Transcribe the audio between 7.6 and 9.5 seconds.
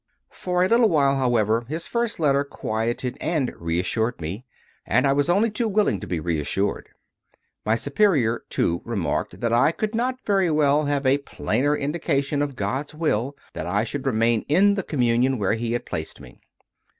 My Superior, too, remarked